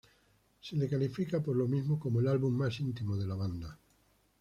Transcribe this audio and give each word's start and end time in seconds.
Se 0.61 0.75
le 0.75 0.89
califica, 0.89 1.43
por 1.43 1.55
lo 1.55 1.67
mismo, 1.67 1.99
como 1.99 2.21
el 2.21 2.27
álbum 2.27 2.55
"más 2.57 2.79
íntimo" 2.79 3.15
de 3.15 3.27
la 3.27 3.35
banda. 3.35 3.77